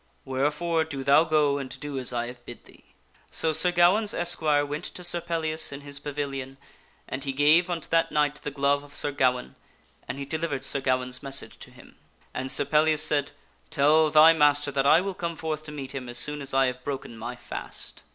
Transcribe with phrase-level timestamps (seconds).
[0.23, 2.85] Where fore do thou go and do as I have bid thee."
[3.29, 6.57] So Sir Gawaine's esquire went to Sir Pellias in his pavilion
[7.07, 9.53] and he gave unto that knight the glove of Sir Gawaine,
[10.07, 11.97] and he delivered Sir Gawaine's message to him.
[12.33, 13.29] And Sir Pellias said,"
[13.69, 16.65] Tell thy master that I will come forth to meet him as soon as I
[16.65, 18.01] have broken my fast."